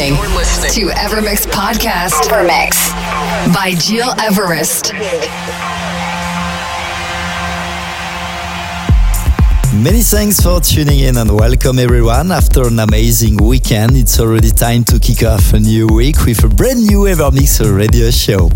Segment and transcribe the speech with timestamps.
[0.00, 2.22] You're listening, to Evermix Podcast.
[2.30, 2.72] Evermix
[3.52, 4.94] by Gil Everest.
[9.74, 12.32] Many thanks for tuning in and welcome everyone.
[12.32, 16.48] After an amazing weekend, it's already time to kick off a new week with a
[16.48, 18.48] brand new Evermix radio show.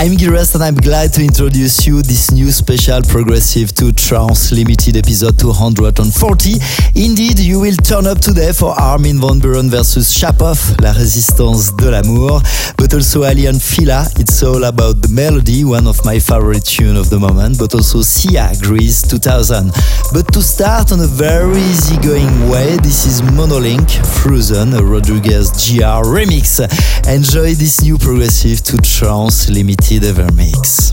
[0.00, 4.96] I'm Gilres and I'm glad to introduce you this new special Progressive to Trance limited
[4.96, 6.54] episode 240.
[6.94, 11.90] Indeed, you will turn up today for Armin van Buuren versus Shapov, La Résistance de
[11.90, 12.40] l'Amour,
[12.78, 14.06] but also Aly & Fila.
[14.16, 18.00] It's all about the melody, one of my favorite tune of the moment, but also
[18.00, 19.70] Sia, Greece 2000.
[20.14, 23.90] But to start on a very easygoing way, this is Monolink,
[24.22, 26.08] Frozen, a Rodriguez Jr.
[26.08, 26.58] remix.
[27.06, 30.92] Enjoy this new Progressive to Trance limited ever mix.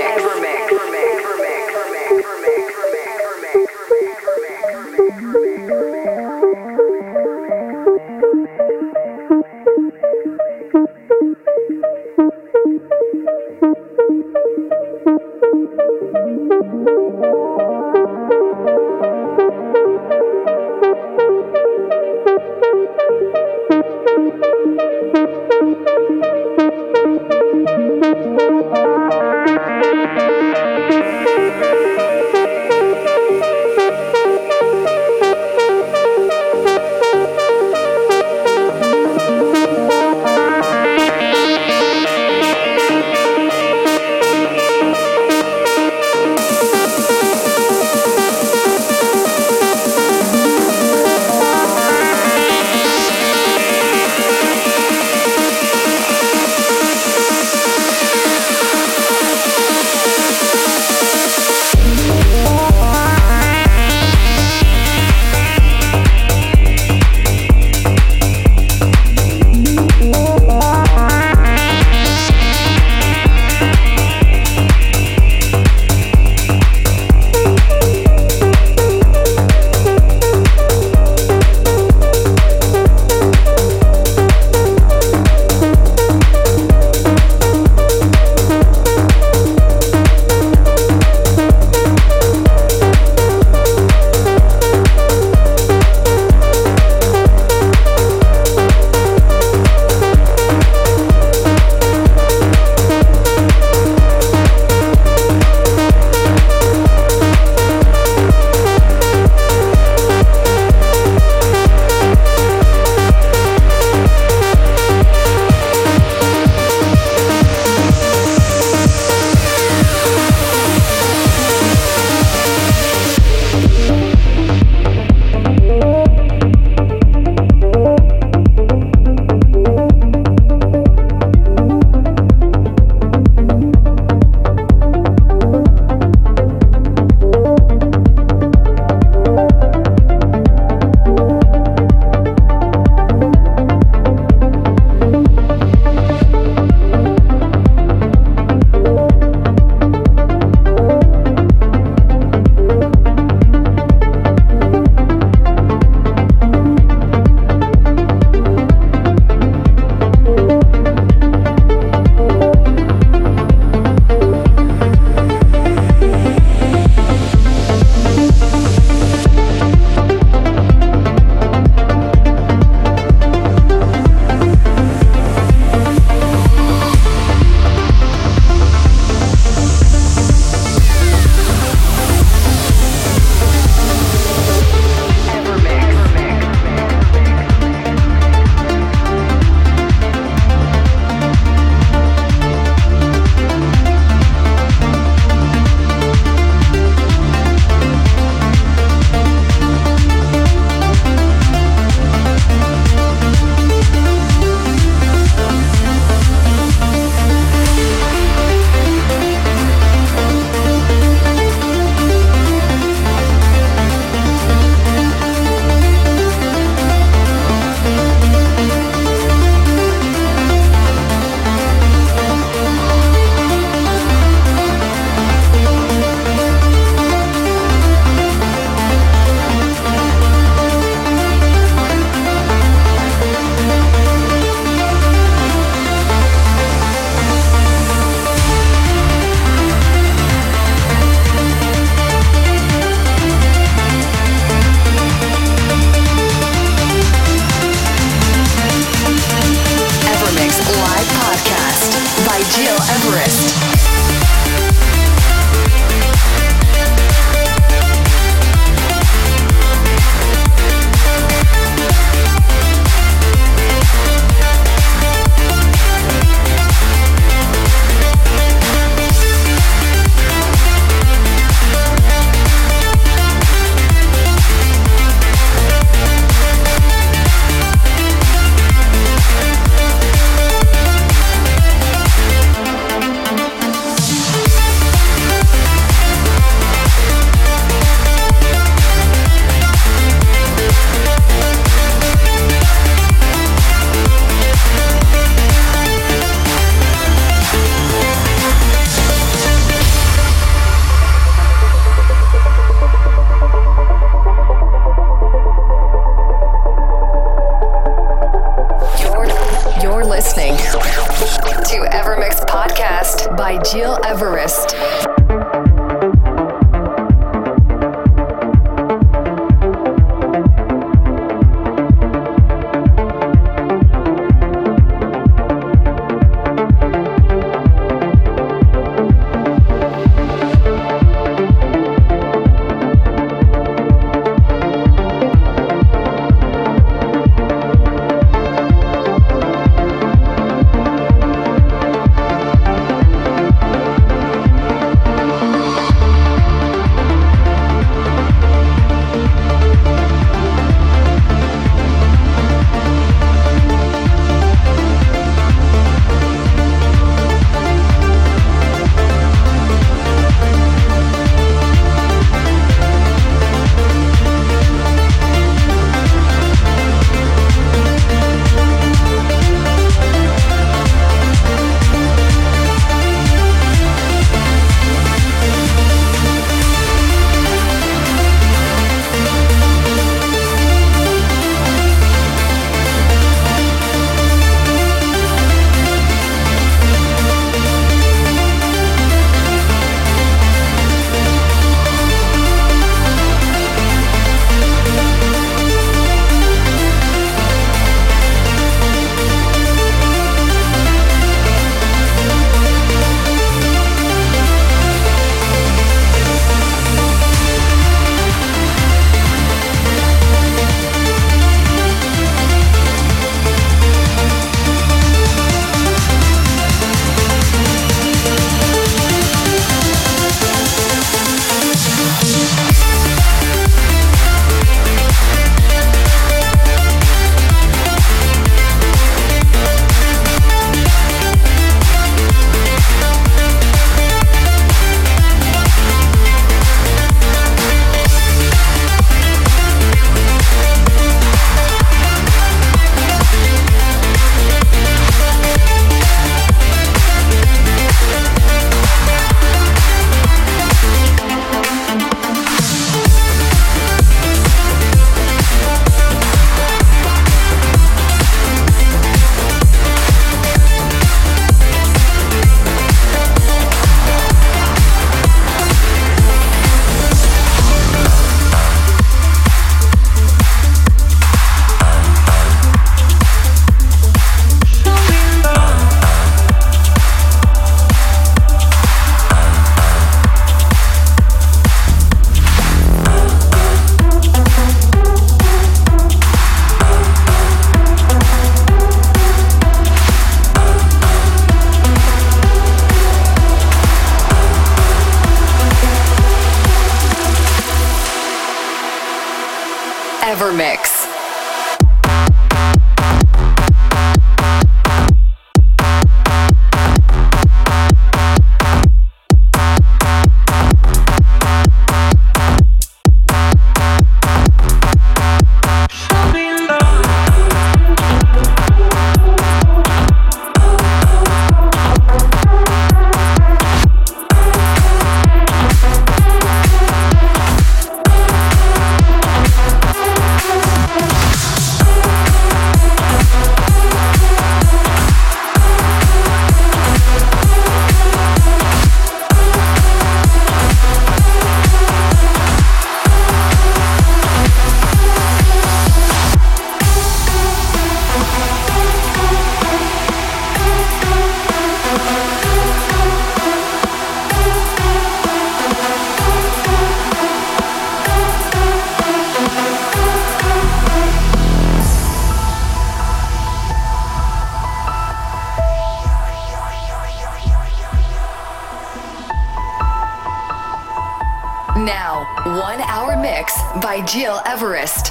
[574.05, 575.10] Gil Everest.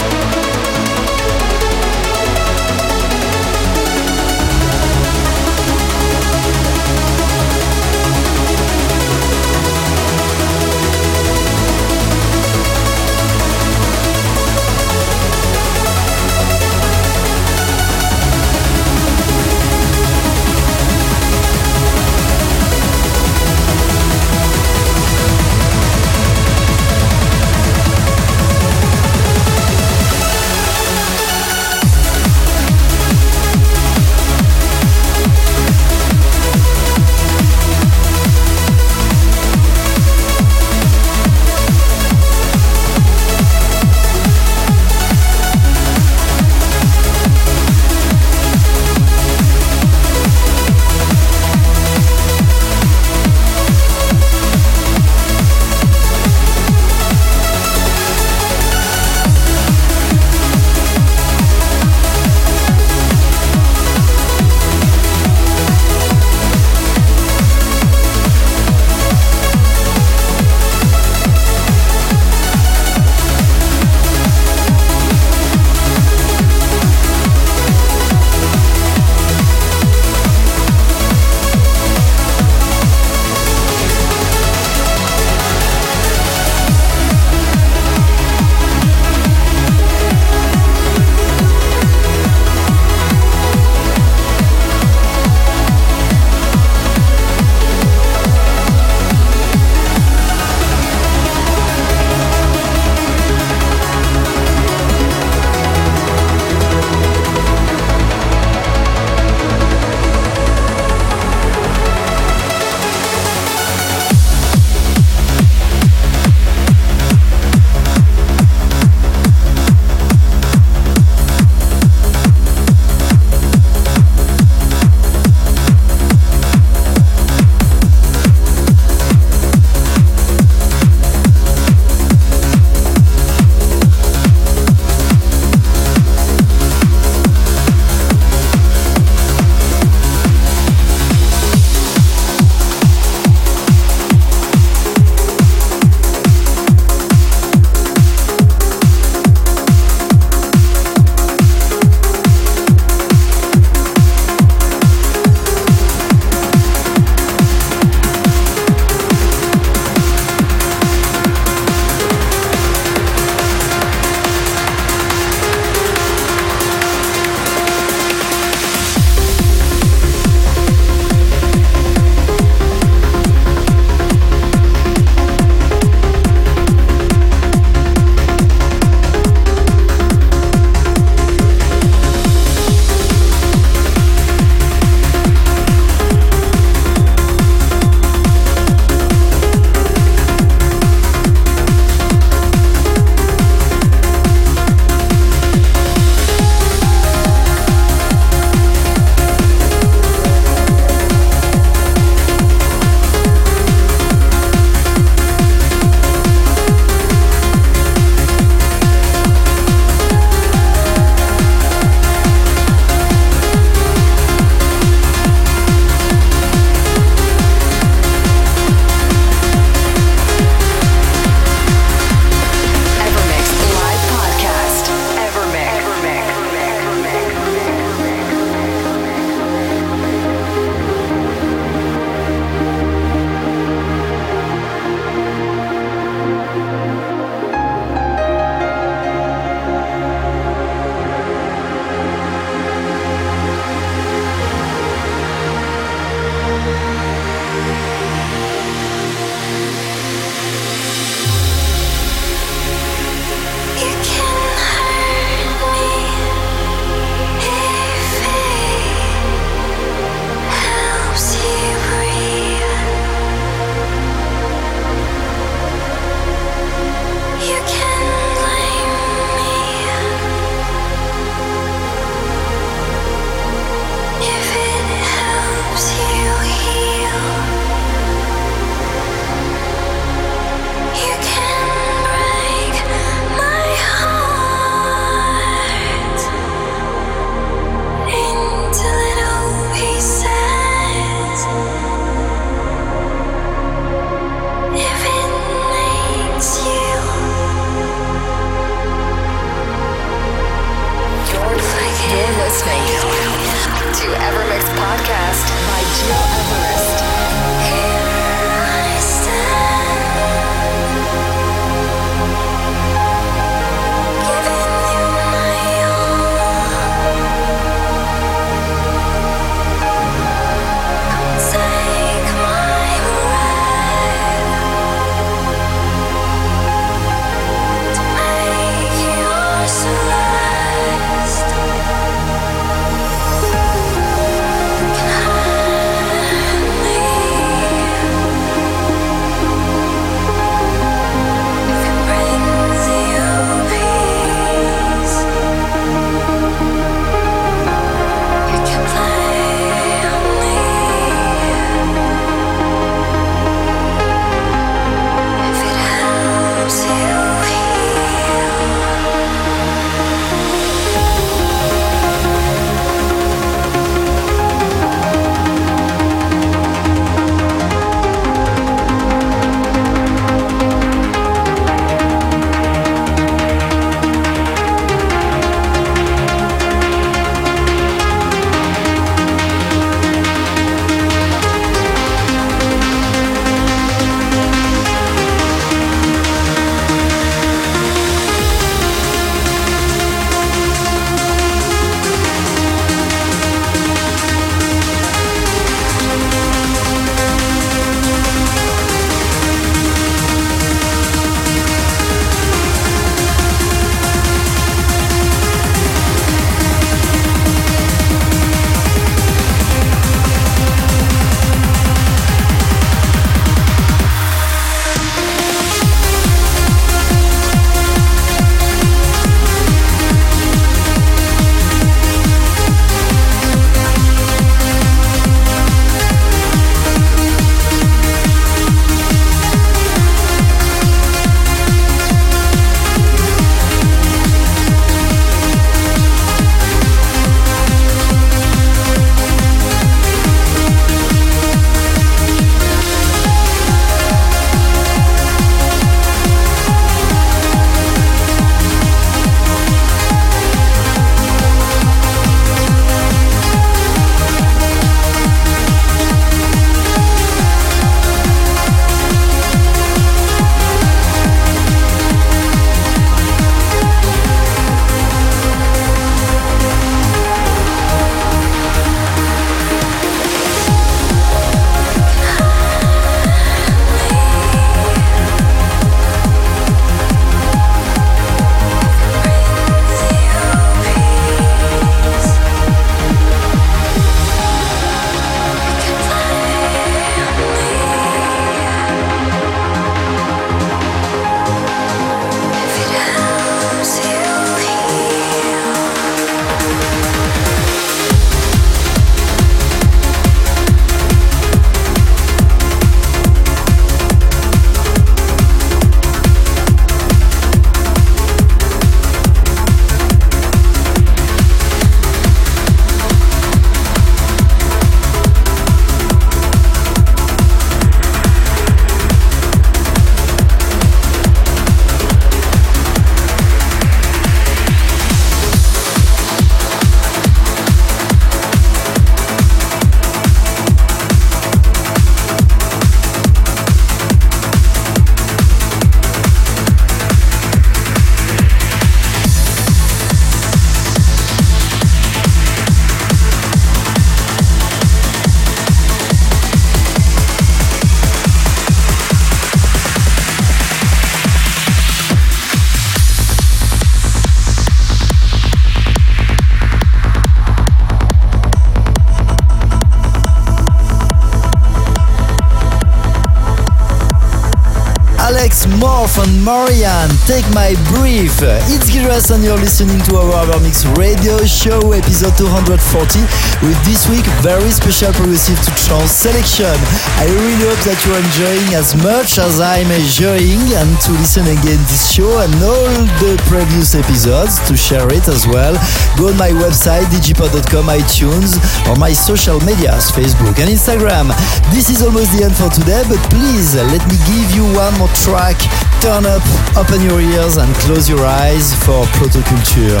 [566.26, 568.32] Morph and Marianne, Take My Brief.
[568.70, 573.20] It's Gil Everest and you're listening to our EverMix radio show, episode 240,
[573.66, 576.74] with this week very special progressive to trance selection.
[577.18, 581.80] I really hope that you're enjoying as much as I'm enjoying and to listen again
[581.90, 582.90] this show and all
[583.22, 585.74] the previous episodes to share it as well.
[586.18, 588.58] Go on my website, digipod.com, iTunes,
[588.88, 591.30] or my social medias, Facebook and Instagram.
[591.70, 595.12] This is almost the end for today, but please let me give you one more
[595.22, 595.58] track.
[596.00, 596.42] Turn up,
[596.76, 600.00] open your ears, and close your eyes for Protoculture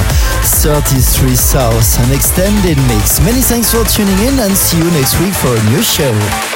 [0.62, 3.20] 33 South, an extended mix.
[3.20, 6.55] Many thanks for tuning in, and see you next week for a new show.